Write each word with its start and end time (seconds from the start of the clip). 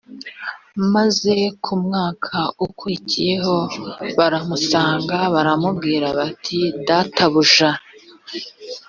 maze 0.93 1.33
mu 1.65 1.75
mwaka 1.85 2.37
ukurikiyeho 2.65 3.57
baramusanga 4.17 5.17
baramubwira 5.33 6.07
bati 6.19 6.59
databuja 6.87 7.69